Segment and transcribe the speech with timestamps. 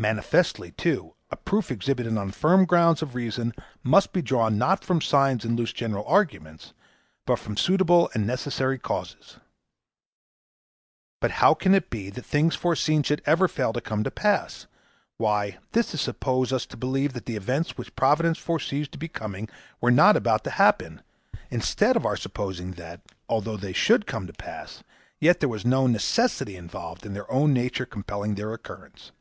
[0.00, 5.02] Manifestly, too, a proof established on firm grounds of reason must be drawn not from
[5.02, 6.72] signs and loose general arguments,
[7.26, 9.36] but from suitable and necessary causes.
[11.20, 14.66] But how can it be that things foreseen should ever fail to come to pass?
[15.18, 18.96] Why, this is to suppose us to believe that the events which providence foresees to
[18.98, 19.50] be coming
[19.82, 21.02] were not about to happen,
[21.50, 24.82] instead of our supposing that, although they should come to pass,
[25.18, 29.12] yet there was no necessity involved in their own nature compelling their occurrence.